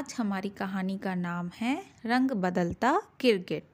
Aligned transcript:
आज 0.00 0.14
हमारी 0.18 0.48
कहानी 0.48 0.98
का 0.98 1.14
नाम 1.14 1.50
है 1.56 1.84
रंग 2.06 2.30
बदलता 2.30 3.02
गिरगिट। 3.20 3.64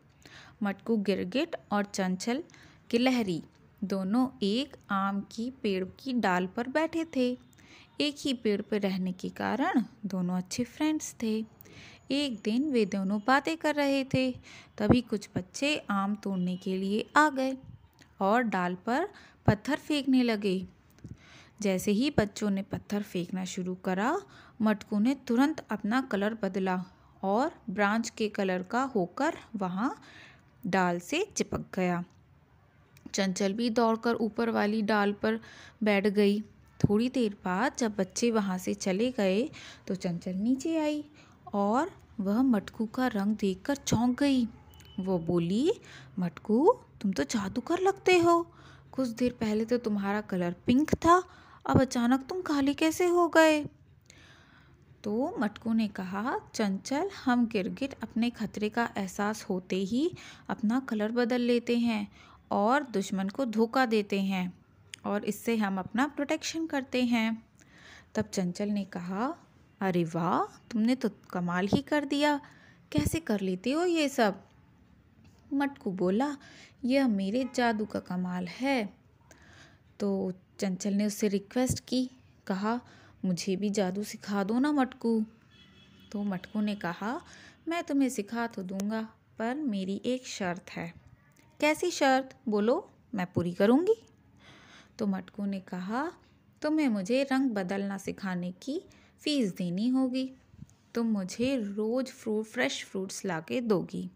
मटकू 0.63 0.97
गिरगिट 0.97 1.57
और 1.73 1.85
चंचल 1.85 2.43
गिलहरी 2.91 3.43
दोनों 3.85 4.27
एक 4.43 4.77
आम 4.91 5.21
की 5.33 5.51
पेड़ 5.51 5.85
की 5.85 6.13
डाल 6.13 6.47
पर 6.47 6.69
बैठे 6.69 7.05
थे। 7.17 7.39
एक 8.01 8.17
ही 8.19 8.33
पेड़ 8.35 8.61
पर 8.63 8.81
रहने 8.81 9.13
के 9.13 9.29
कारण 9.29 9.85
दोनों 10.07 10.39
अच्छे 10.39 10.65
फ्रेंड्स 10.65 11.15
थे। 11.23 11.35
एक 12.11 12.41
दिन 12.45 12.71
वे 12.71 12.85
दोनों 12.87 13.21
बातें 13.27 13.57
कर 13.57 13.75
रहे 13.75 14.05
थे। 14.05 14.31
तभी 14.79 15.01
कुछ 15.01 15.29
बच्चे 15.37 15.77
आम 15.91 16.15
तोड़ने 16.15 16.57
के 16.57 16.77
लिए 16.77 17.07
आ 17.17 17.29
गए 17.31 17.57
और 18.21 18.43
डाल 18.43 18.75
पर 18.75 19.09
पत्थर 19.47 19.77
फेंकने 19.77 20.23
लगे। 20.23 20.67
जैसे 21.63 21.91
ही 21.91 22.11
बच्चों 22.19 22.51
ने 22.51 22.63
पत्थर 22.63 23.03
फेंकना 23.03 23.45
शुरू 23.45 23.75
करा 23.75 24.21
मटकू 24.61 24.99
ने 24.99 25.15
तुरंत 25.27 25.65
अपना 25.71 26.01
कलर 26.03 26.37
बदला 26.43 26.83
और 27.23 27.51
ब्रांच 27.71 28.11
के 28.11 28.29
कलर 28.29 28.63
का 28.63 28.83
होकर 28.95 29.37
वहाँ 29.57 29.95
डाल 30.67 30.99
से 31.01 31.27
चिपक 31.37 31.65
गया। 31.75 32.03
चंचल 33.15 33.53
भी 33.53 33.71
दौड़कर 33.71 34.15
ऊपर 34.15 34.51
वाली 34.51 34.83
डाल 34.83 35.13
पर 35.13 35.39
बैठ 35.83 36.07
गई। 36.07 36.41
थोड़ी 36.81 37.09
देर 37.09 37.37
बाद 37.45 37.77
जब 37.79 37.95
बच्चे 37.97 38.31
वहाँ 38.31 38.59
से 38.59 38.75
चले 38.75 39.11
गए 39.11 39.43
तो 39.87 39.95
चंचल 39.95 40.35
नीचे 40.35 40.77
आई 40.79 41.05
और 41.55 41.91
वह 42.21 42.43
मटकू 42.43 42.87
का 42.87 43.07
रंग 43.07 43.37
देखकर 43.37 43.77
चौंक 43.77 44.19
गई। 44.21 44.45
वो 44.99 45.19
बोली, 45.19 45.73
मटकू, 46.19 46.73
तुम 47.01 47.13
तो 47.13 47.23
जादूगर 47.25 47.81
लगते 47.81 48.19
हो। 48.19 48.41
कुछ 48.93 49.09
देर 49.09 49.33
पहले 49.41 49.65
तो 49.65 49.79
तुम्हारा 49.79 50.21
कलर 50.21 50.55
पिंक 50.67 50.95
था, 50.97 51.23
अब 51.67 51.81
अचानक 51.81 52.27
तुम 52.29 52.41
काले 52.43 52.75
कैसे 52.75 53.07
हो 53.07 53.27
गए? 53.29 53.65
तो 55.07 55.37
मटकू 55.39 55.73
ने 55.73 55.89
कहा, 55.89 56.41
चंचल, 56.55 57.11
हम 57.25 57.47
गिरगिट 57.47 57.95
अपने 58.03 58.31
खतरे 58.31 58.69
का 58.69 58.91
एहसास 58.97 59.43
होते 59.43 59.77
ही 59.77 60.15
अपना 60.49 60.81
कलर 60.81 61.13
बदल 61.13 61.41
लेते 61.41 61.79
हैं 61.79 62.13
और 62.51 62.83
दुश्मन 62.83 63.29
को 63.29 63.45
धोखा 63.45 63.87
देते 63.87 64.21
हैं 64.21 64.59
और 65.05 65.25
इससे 65.25 65.57
हम 65.57 65.79
अपना 65.79 66.07
प्रोटेक्शन 66.07 66.67
करते 66.67 67.05
हैं। 67.05 67.47
तब 68.15 68.25
चंचल 68.25 68.69
ने 68.69 68.85
कहा, 68.85 69.35
अरे 69.81 70.05
वाह, 70.05 70.59
तुमने 70.71 70.95
तो 70.95 71.11
कमाल 71.31 71.67
ही 71.67 71.83
कर 71.83 72.05
दिया। 72.05 72.41
कैसे 72.93 73.21
कर 73.21 73.41
लेते 73.41 73.73
हो 73.73 73.85
ये 73.85 74.09
सब? 74.09 74.43
मटकू 75.53 75.91
बोला, 75.91 76.37
यह 76.85 77.09
मेरे 77.09 77.49
जादू 77.55 77.85
का 77.85 78.01
कमाल 78.01 78.47
है। 78.47 78.95
तो 80.01 80.33
चंचल 80.59 80.93
ने 80.93 81.07
उससे 81.07 81.29
रिक्वेस्ट 81.29 81.81
की, 81.81 82.11
कहा 82.47 82.81
मुझे 83.27 83.57
भी 83.57 83.71
जादू 83.71 84.05
सिखा 84.05 84.45
दो 84.45 84.59
ना 84.59 84.73
मटकू। 84.73 85.25
तो 86.13 86.23
मटकू 86.23 86.61
ने 86.61 86.75
कहा, 86.75 87.21
मैं 87.69 87.85
तुम्हें 87.85 88.09
सिखा 88.09 88.47
तो 88.47 88.63
दूँगा, 88.63 89.09
पर 89.39 89.55
मेरी 89.55 90.03
एक 90.05 90.27
शर्त 90.27 90.71
है। 90.71 90.95
कैसी 91.61 91.91
शर्त? 91.91 92.37
बोलो, 92.49 92.91
मैं 93.15 93.27
पूरी 93.27 93.53
करूँगी। 93.53 93.95
तो 94.99 95.07
मटकू 95.07 95.45
ने 95.45 95.61
कहा, 95.61 96.13
तुम्हें 96.63 96.89
मुझे 96.89 97.23
रंग 97.23 97.51
बदलना 97.51 97.99
सिखाने 97.99 98.53
की 98.53 98.83
फ़ीस 99.21 99.55
देनी 99.57 99.89
होगी। 99.89 100.31
तुम 100.95 101.07
मुझे 101.07 101.57
रोज़ 101.57 102.07
फ्रूट 102.07 102.45
फ्रेश 102.45 102.85
फ्रूट्स 102.85 103.25
ला 103.25 103.41
के 103.41 103.61
दोगी। 103.61 104.11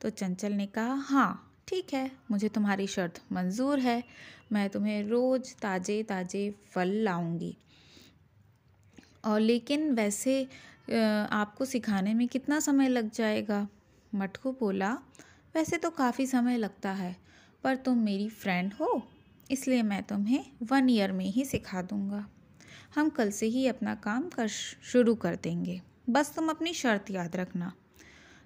तो 0.00 0.10
चंचल 0.10 0.52
ने 0.52 0.66
कहा 0.66 0.94
हाँ 0.94 1.46
ठीक 1.68 1.94
है, 1.94 2.10
मुझे 2.30 2.48
तुम्हारी 2.48 2.86
शर्त 2.86 3.22
मंजूर 3.32 3.78
है। 3.78 4.04
मैं 4.52 4.68
तुम्हें 4.70 5.02
रोज़ 5.08 5.54
ताज़े 5.62 6.02
ताज़े 6.02 6.54
फल 6.66 6.88
लाऊँगी। 6.88 7.56
और 9.24 9.40
लेकिन 9.40 9.90
वैसे 9.94 10.42
आपको 10.92 11.64
सिखाने 11.64 12.14
में 12.14 12.26
कितना 12.28 12.60
समय 12.60 12.88
लग 12.88 13.10
जाएगा? 13.10 13.66
मटकू 14.12 14.52
बोला, 14.52 14.92
वैसे 15.54 15.76
तो 15.76 15.90
काफ़ी 15.90 16.26
समय 16.26 16.56
लगता 16.56 16.90
है, 16.92 17.16
पर 17.64 17.76
तुम 17.76 17.98
मेरी 17.98 18.28
फ्रेंड 18.28 18.72
हो, 18.74 19.02
इसलिए 19.50 19.82
मैं 19.82 20.02
तुम्हें 20.02 20.44
वन 20.62 20.90
ईयर 20.90 21.12
में 21.12 21.24
ही 21.26 21.44
सिखा 21.44 21.82
दूँगा। 21.82 22.26
हम 22.94 23.08
कल 23.08 23.30
से 23.30 23.46
ही 23.46 23.66
अपना 23.66 23.94
काम 23.94 24.28
कर 24.28 24.48
शुरू 24.48 25.14
कर 25.14 25.34
देंगे। 25.34 25.80
बस 26.10 26.32
तुम 26.34 26.48
अपनी 26.50 26.72
शर्त 26.74 27.10
याद 27.10 27.36
रखना। 27.36 27.72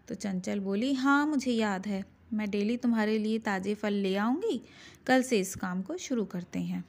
तो 0.08 0.14
चंचल 0.14 0.60
बोली 0.60 0.92
हाँ 0.94 1.26
मुझे 1.26 1.52
याद 1.52 1.86
है। 1.86 2.04
मैं 2.32 2.50
डेली 2.50 2.76
तुम्हारे 2.76 3.18
लिए 3.18 3.38
ताज़े 3.38 3.74
फल 3.74 3.92
ले 3.92 4.14
आऊँगी। 4.16 4.60
कल 5.06 5.22
से 5.22 5.38
इस 5.40 5.54
काम 5.54 5.82
को 5.82 5.96
शुरू 5.98 6.24
करते 6.24 6.58
हैं। 6.58 6.84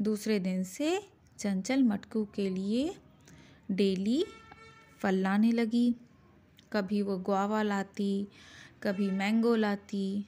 दूसरे 0.00 0.38
दिन 0.38 0.64
से 0.64 0.98
चंचल 1.38 1.82
मटकू 1.82 2.28
के 2.34 2.50
लिए 2.50 2.96
डेली 3.70 4.24
फल 4.98 5.14
लाने 5.14 5.52
लगी। 5.52 5.94
कभी 6.72 7.02
वो 7.02 7.18
गुआवा 7.18 7.62
लाती, 7.62 8.28
कभी 8.82 9.10
मैंगो 9.10 9.54
लाती, 9.54 10.26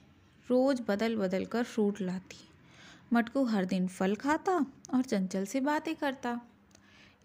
रोज़ 0.49 0.81
बदल 0.81 1.15
बदल 1.15 1.45
कर 1.45 1.63
फ्रूट 1.63 2.01
लाती। 2.01 2.47
मटकू 3.13 3.43
हर 3.43 3.65
दिन 3.65 3.87
फल 3.87 4.15
खाता 4.15 4.65
और 4.93 5.01
चंचल 5.01 5.45
से 5.45 5.61
बातें 5.61 5.95
करता। 5.95 6.41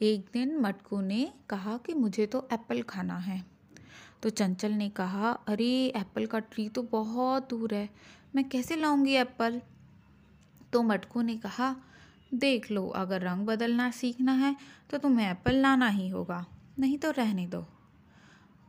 एक 0.02 0.26
दिन 0.32 0.56
मटकू 0.56 1.00
ने 1.00 1.32
कहा 1.50 1.76
कि 1.76 1.94
मुझे 1.94 2.26
तो 2.26 2.48
एप्पल 2.52 2.82
खाना 2.82 3.18
है। 3.18 3.44
तो 4.22 4.30
चंचल 4.30 4.72
ने 4.72 4.88
कहा, 4.88 5.30
अरे, 5.30 5.86
एप्पल 5.96 6.26
का 6.26 6.38
ट्री 6.38 6.68
तो 6.68 6.82
बहुत 6.82 7.50
दूर 7.50 7.74
है। 7.74 7.90
मैं 8.34 8.48
कैसे 8.48 8.76
लाऊँगी 8.76 9.12
एप्पल? 9.12 9.60
तो 10.72 10.82
मटकू 10.82 11.22
ने 11.22 11.36
कहा 11.36 11.76
देख 12.32 12.70
लो, 12.70 12.86
अगर 12.88 13.20
रंग 13.20 13.46
बदलना 13.46 13.90
सीखना 13.90 14.32
है 14.34 14.54
तो 14.90 14.98
तुम्हें 14.98 15.30
एप्पल 15.30 15.56
लाना 15.56 15.88
ही 15.88 16.08
होगा, 16.08 16.44
नहीं 16.78 16.98
तो 16.98 17.10
रहने 17.10 17.46
दो। 17.46 17.64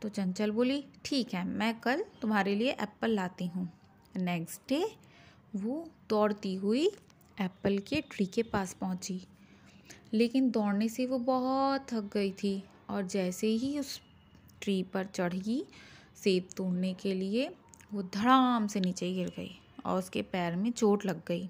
तो 0.02 0.08
चंचल 0.08 0.50
बोली, 0.50 0.84
ठीक 1.04 1.34
है, 1.34 1.44
मैं 1.44 1.78
कल 1.80 2.04
तुम्हारे 2.22 2.54
लिए 2.54 2.70
एप्पल 2.72 3.10
लाती 3.10 3.46
हूँ। 3.46 3.68
नेक्स्ट 4.14 4.68
डे 4.68 4.84
वो 5.56 5.86
दौड़ती 6.10 6.54
हुई 6.54 6.86
एप्पल 7.38 7.78
के 7.78 8.00
ट्री 8.10 8.26
के 8.26 8.42
पास 8.44 8.72
पहुँची। 8.74 9.20
लेकिन 10.14 10.50
दौड़ने 10.50 10.88
से 10.88 11.06
वो 11.06 11.18
बहुत 11.20 11.86
थक 11.92 12.10
गई 12.14 12.30
थी, 12.32 12.62
और 12.90 13.06
जैसे 13.06 13.46
ही 13.46 13.78
उस 13.78 14.00
ट्री 14.62 14.82
पर 14.84 15.06
चढ़ी, 15.06 15.64
सेब 16.16 16.48
तोड़ने 16.56 16.92
के 16.94 17.14
लिए 17.14 17.48
वो 17.92 18.02
धड़ाम 18.04 18.66
से 18.66 18.80
नीचे 18.80 19.12
गिर 19.12 19.32
गई 19.36 19.50
और 19.86 19.98
उसके 19.98 20.22
पैर 20.22 20.56
में 20.56 20.70
चोट 20.72 21.06
लग 21.06 21.22
गई। 21.28 21.48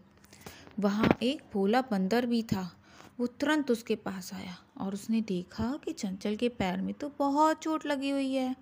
वहाँ 0.80 1.08
एक 1.22 1.42
भोला 1.52 1.80
बंदर 1.80 2.26
भी 2.26 2.42
था। 2.42 2.70
वो 3.20 3.26
तुरंत 3.26 3.70
उसके 3.70 3.94
पास 3.96 4.32
आया 4.34 4.56
और 4.80 4.94
उसने 4.94 5.20
देखा 5.20 5.72
कि 5.84 5.92
चंचल 5.92 6.36
के 6.36 6.48
पैर 6.48 6.80
में 6.80 6.92
तो 6.94 7.12
बहुत 7.18 7.58
चोट 7.58 7.86
लगी 7.86 8.10
हुई 8.10 8.32
है। 8.34 8.54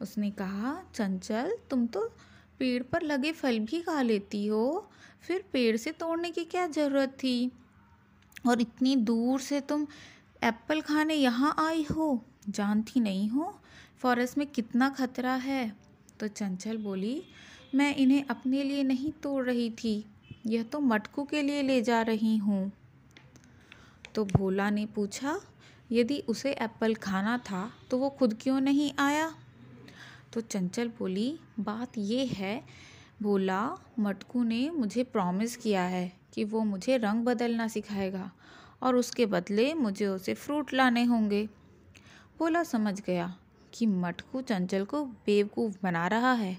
उसने 0.00 0.30
कहा, 0.30 0.82
चंचल, 0.94 1.56
तुम 1.70 1.86
तो 1.86 2.06
पेड़ 2.58 2.82
पर 2.82 3.02
लगे 3.02 3.32
फल 3.32 3.58
भी 3.58 3.80
खा 3.80 4.02
लेती 4.02 4.46
हो। 4.46 4.90
फिर 5.22 5.44
पेड़ 5.52 5.76
से 5.76 5.92
तोड़ने 5.92 6.30
की 6.30 6.44
क्या 6.44 6.66
ज़रूरत 6.66 7.16
थी? 7.22 7.50
और 8.46 8.60
इतनी 8.60 8.96
दूर 8.96 9.40
से 9.40 9.60
तुम 9.60 9.86
एप्पल 10.44 10.80
खाने 10.80 11.14
यहाँ 11.14 11.54
आई 11.58 11.86
हो? 11.90 12.24
जानती 12.48 13.00
नहीं 13.00 13.28
हो 13.28 13.54
फॉरेस्ट 13.98 14.38
में 14.38 14.46
कितना 14.46 14.88
खतरा 14.88 15.34
है? 15.34 15.72
तो 16.20 16.28
चंचल 16.28 16.76
बोली, 16.76 17.22
मैं 17.74 17.94
इन्हें 17.96 18.24
अपने 18.24 18.62
लिए 18.62 18.82
नहीं 18.82 19.12
तोड़ 19.12 19.44
रही 19.44 19.70
थी। 19.70 20.04
यह 20.48 20.62
तो 20.62 20.80
मटकू 20.80 21.24
के 21.24 21.42
लिए 21.42 21.62
ले 21.62 21.80
जा 21.82 22.02
रही 22.02 22.36
हूँ। 22.36 22.72
तो 24.14 24.24
भोला 24.24 24.70
ने 24.70 24.86
पूछा, 24.86 25.40
यदि 25.92 26.18
उसे 26.28 26.52
एप्पल 26.52 26.94
खाना 26.94 27.38
था 27.38 27.70
तो 27.90 27.98
वो 27.98 28.10
खुद 28.10 28.38
क्यों 28.40 28.60
नहीं 28.60 28.92
आया? 28.98 29.34
तो 30.32 30.40
चंचल 30.40 30.88
बोली, 30.88 31.38
बात 31.60 31.98
ये 31.98 32.24
है, 32.24 32.64
भोला, 33.22 33.76
मटकू 33.98 34.42
ने 34.42 34.70
मुझे 34.70 35.04
प्रॉमिस 35.04 35.56
किया 35.56 35.82
है 35.82 36.12
कि 36.34 36.44
वो 36.44 36.64
मुझे 36.64 36.96
रंग 36.96 37.24
बदलना 37.24 37.68
सिखाएगा 37.68 38.30
और 38.82 38.96
उसके 38.96 39.26
बदले 39.26 39.74
मुझे 39.74 40.06
उसे 40.06 40.34
फ्रूट 40.34 40.72
लाने 40.74 41.04
होंगे। 41.04 41.48
भोला 42.38 42.62
समझ 42.62 43.00
गया 43.00 43.36
कि 43.74 43.86
मटकू 43.86 44.40
चंचल 44.40 44.84
को 44.84 45.04
बेवकूफ़ 45.04 45.76
बना 45.82 46.06
रहा 46.06 46.32
है। 46.32 46.56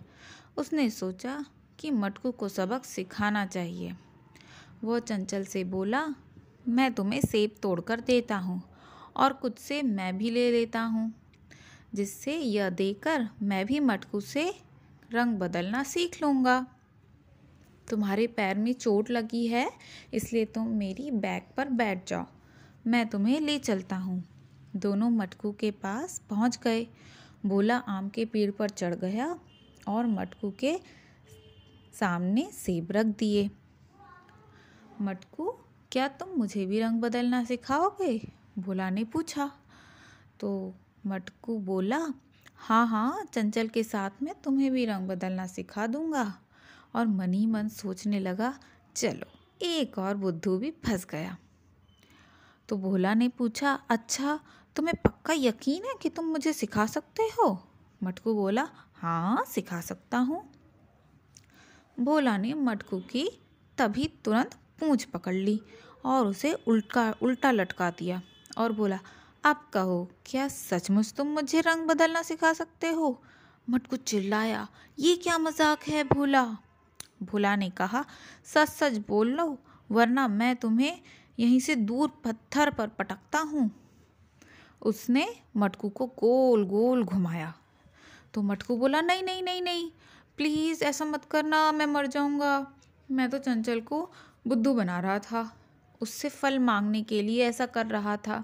उसने 0.57 0.89
सोचा 0.89 1.45
कि 1.79 1.91
मटकू 1.91 2.31
को 2.31 2.49
सबक 2.49 2.85
सिखाना 2.85 3.45
चाहिए। 3.45 3.93
वो 4.83 4.99
चंचल 4.99 5.43
से 5.43 5.63
बोला, 5.63 6.05
मैं 6.67 6.93
तुम्हें 6.93 7.21
सेब 7.21 7.55
तोड़कर 7.61 7.99
देता 7.99 8.37
हूँ 8.37 8.61
और 9.15 9.33
कुछ 9.33 9.57
से 9.57 9.81
मैं 9.81 10.17
भी 10.17 10.29
ले 10.29 10.51
लेता 10.51 10.81
हूँ, 10.81 11.11
जिससे 11.95 12.35
यह 12.35 12.69
देकर 12.69 13.27
मैं 13.41 13.65
भी 13.65 13.79
मटकू 13.79 14.19
से 14.19 14.51
रंग 15.13 15.37
बदलना 15.37 15.83
सीख 15.83 16.21
लूँगा। 16.21 16.65
तुम्हारे 17.89 18.27
पैर 18.27 18.57
में 18.57 18.73
चोट 18.73 19.09
लगी 19.11 19.45
है, 19.47 19.69
इसलिए 20.13 20.45
तुम 20.45 20.67
मेरी 20.69 21.09
बैग 21.11 21.43
पर 21.57 21.69
बैठ 21.69 22.07
जाओ। 22.09 22.25
मैं 22.87 23.07
तुम्हें 23.07 23.39
ले 23.39 23.57
चलता 23.59 23.95
हूँ। 23.95 24.23
दोनों 24.75 25.09
मटकू 25.09 25.51
के 25.51 25.71
पास 25.71 26.21
पहुँच 26.29 26.59
गए। 26.63 26.87
बोला, 27.45 27.77
आम 27.77 28.09
के 28.09 28.25
पेड़ 28.25 28.49
पर 28.51 28.69
चढ़ 28.69 28.95
गया 28.95 29.35
और 29.87 30.07
मटकू 30.07 30.53
के 30.59 30.75
सामने 31.93 32.49
सेब 32.53 32.87
रख 32.91 33.05
दिए। 33.05 33.49
मटकू, 35.01 35.55
क्या 35.91 36.07
तुम 36.07 36.29
मुझे 36.29 36.65
भी 36.65 36.79
रंग 36.79 37.01
बदलना 37.01 37.43
सिखाओगे? 37.43 38.31
भोला 38.59 38.89
ने 38.89 39.03
पूछा। 39.03 39.51
तो 40.39 40.73
मटकू 41.05 41.59
बोला 41.59 42.13
हाँ 42.55 42.87
हाँ 42.87 43.25
चंचल 43.33 43.67
के 43.67 43.83
साथ 43.83 44.09
में 44.23 44.33
तुम्हें 44.43 44.71
भी 44.71 44.85
रंग 44.85 45.07
बदलना 45.07 45.47
सिखा 45.47 45.87
दूँगा। 45.87 46.39
और 46.95 47.07
मन 47.07 47.33
ही 47.33 47.45
मन 47.45 47.67
सोचने 47.67 48.19
लगा, 48.19 48.59
चलो, 48.95 49.25
एक 49.61 49.97
और 49.97 50.15
बुद्धू 50.15 50.57
भी 50.57 50.71
फंस 50.71 51.05
गया। 51.05 51.37
तो 52.69 52.77
भोला 52.77 53.13
ने 53.13 53.27
पूछा 53.27 53.73
अच्छा 53.89 54.39
तुम्हें 54.75 54.95
पक्का 55.05 55.33
यकीन 55.33 55.83
है 55.85 55.93
कि 56.01 56.09
तुम 56.09 56.25
मुझे 56.25 56.53
सिखा 56.53 56.85
सकते 56.85 57.23
हो? 57.23 57.67
मटकू 58.03 58.33
बोला 58.33 58.69
हाँ 58.93 59.45
सिखा 59.47 59.81
सकता 59.81 60.17
हूँ। 60.17 60.58
भोला 61.99 62.37
ने 62.37 62.53
मटकू 62.53 62.99
की 62.99 63.29
तभी 63.77 64.09
तुरंत 64.23 64.55
पूंछ 64.79 65.03
पकड़ 65.03 65.33
ली 65.33 65.61
और 66.05 66.27
उसे 66.27 66.53
उल्टा 66.53 67.15
उल्टा 67.21 67.51
लटका 67.51 67.89
दिया 67.89 68.21
और 68.57 68.71
बोला, 68.71 68.99
अब 69.43 69.69
कहो, 69.73 70.07
क्या 70.25 70.47
सचमुच 70.47 71.13
तुम 71.13 71.27
मुझे 71.27 71.61
रंग 71.61 71.87
बदलना 71.87 72.21
सिखा 72.21 72.53
सकते 72.53 72.89
हो? 72.89 73.21
मटकू 73.69 73.95
चिल्लाया, 73.95 74.67
ये 74.99 75.15
क्या 75.15 75.37
मज़ाक 75.37 75.83
है 75.83 76.03
भोला? 76.03 76.57
भोला 77.23 77.55
ने 77.55 77.69
कहा, 77.69 78.05
सच 78.45 78.69
सच 78.69 78.97
बोल 79.07 79.27
लो, 79.27 79.57
वरना 79.91 80.27
मैं 80.27 80.55
तुम्हें 80.55 81.01
यहीं 81.39 81.59
से 81.59 81.75
दूर 81.75 82.09
पत्थर 82.23 82.69
पर 82.69 82.87
पटकता 82.87 83.39
हूँ। 83.39 83.71
उसने 84.81 85.27
मटकू 85.57 85.89
को 85.89 86.05
गोल 86.05 86.65
गोल 86.65 87.03
घुमाया। 87.03 87.53
तो 88.33 88.41
मटकू 88.41 88.77
बोला, 88.77 89.01
नहीं 89.01 89.23
नहीं 89.23 89.43
नहीं 89.43 89.61
नहीं 89.61 89.91
प्लीज़ 90.39 90.83
ऐसा 90.83 91.05
मत 91.05 91.25
करना, 91.25 91.71
मैं 91.71 91.85
मर 91.85 92.05
जाऊँगा। 92.07 92.67
मैं 93.11 93.29
तो 93.29 93.37
चंचल 93.37 93.79
को 93.81 93.97
बुद्धू 94.47 94.73
बना 94.73 94.99
रहा 94.99 95.17
था। 95.19 95.41
उससे 96.01 96.29
फल 96.29 96.59
मांगने 96.59 97.01
के 97.01 97.21
लिए 97.21 97.43
ऐसा 97.45 97.65
कर 97.65 97.85
रहा 97.85 98.15
था। 98.17 98.43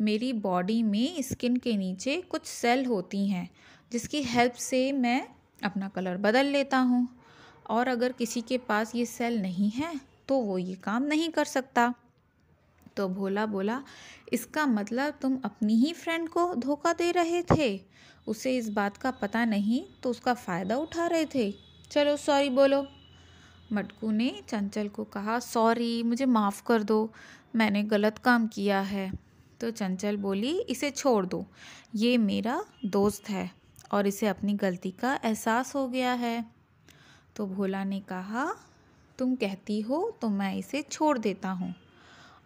मेरी 0.00 0.32
बॉडी 0.32 0.82
में 0.82 1.22
स्किन 1.22 1.56
के 1.56 1.76
नीचे 1.76 2.16
कुछ 2.30 2.46
सेल 2.46 2.86
होती 2.86 3.26
हैं, 3.28 3.48
जिसकी 3.92 4.22
हेल्प 4.22 4.52
से 4.52 4.92
मैं 4.92 5.26
अपना 5.62 5.88
कलर 5.88 6.16
बदल 6.16 6.46
लेता 6.46 6.78
हूँ। 6.78 7.08
और 7.70 7.88
अगर 7.88 8.12
किसी 8.12 8.40
के 8.40 8.58
पास 8.58 8.94
ये 8.94 9.06
सेल 9.06 9.42
नहीं 9.42 9.70
है 9.70 9.94
तो 10.28 10.38
वो 10.38 10.58
ये 10.58 10.74
काम 10.74 11.02
नहीं 11.02 11.28
कर 11.28 11.44
सकता। 11.44 11.92
तो 12.96 13.08
भोला 13.08 13.46
बोला, 13.46 13.82
इसका 14.32 14.66
मतलब 14.66 15.14
तुम 15.22 15.38
अपनी 15.44 15.74
ही 15.76 15.92
फ्रेंड 15.92 16.28
को 16.28 16.54
धोखा 16.54 16.92
दे 16.92 17.10
रहे 17.12 17.42
थे? 17.50 17.80
उसे 18.26 18.56
इस 18.56 18.68
बात 18.70 18.96
का 18.96 19.10
पता 19.12 19.44
नहीं 19.44 19.82
तो 20.02 20.10
उसका 20.10 20.34
फ़ायदा 20.34 20.76
उठा 20.76 21.06
रहे 21.06 21.26
थे? 21.34 21.50
चलो 21.90 22.16
सॉरी 22.16 22.50
बोलो। 22.50 22.86
मटकू 23.72 24.10
ने 24.10 24.30
चंचल 24.48 24.88
को 24.88 25.04
कहा 25.04 25.38
सॉरी 25.40 26.02
मुझे 26.02 26.26
माफ़ 26.26 26.62
कर 26.66 26.82
दो, 26.82 27.12
मैंने 27.56 27.82
गलत 27.84 28.18
काम 28.18 28.46
किया 28.46 28.80
है। 28.80 29.10
तो 29.60 29.70
चंचल 29.70 30.16
बोली, 30.16 30.58
इसे 30.60 30.90
छोड़ 30.90 31.24
दो, 31.26 31.44
ये 31.94 32.16
मेरा 32.18 32.60
दोस्त 32.86 33.28
है 33.30 33.50
और 33.92 34.06
इसे 34.06 34.26
अपनी 34.26 34.54
गलती 34.54 34.90
का 34.90 35.18
एहसास 35.24 35.74
हो 35.74 35.86
गया 35.88 36.12
है। 36.14 36.44
तो 37.36 37.46
भोला 37.46 37.82
ने 37.84 38.00
कहा, 38.00 38.52
तुम 39.18 39.34
कहती 39.34 39.80
हो 39.80 40.18
तो 40.20 40.28
मैं 40.28 40.54
इसे 40.56 40.82
छोड़ 40.82 41.16
देता 41.18 41.50
हूँ। 41.50 41.74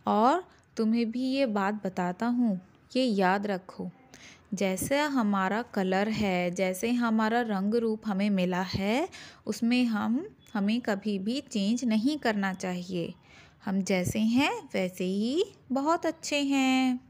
और 0.07 0.45
तुम्हें 0.77 1.11
भी 1.11 1.25
ये 1.25 1.47
बात 1.47 1.75
बताता 1.75 2.27
हूँ, 2.27 2.61
ये 2.97 3.05
याद 3.05 3.47
रखो। 3.47 3.91
जैसे 4.55 5.01
हमारा 5.01 5.63
कलर 5.63 6.09
है, 6.09 6.51
जैसे 6.51 6.91
हमारा 6.91 7.41
रंग 7.41 7.75
रूप 7.75 8.03
हमें 8.07 8.31
मिला 8.31 8.63
है, 8.63 9.09
उसमें 9.47 9.85
हम, 9.85 10.27
हमें 10.55 10.81
कभी 10.81 11.19
भी 11.19 11.41
चेंज 11.41 11.85
नहीं 11.85 12.19
करना 12.19 12.55
चाहिए। 12.55 13.15
हम 13.65 13.83
जैसे 13.83 14.19
हैं, 14.19 14.69
वैसे 14.75 15.05
ही 15.05 15.45
बहुत 15.73 16.07
अच्छे 16.07 16.37
हैं। 16.37 17.10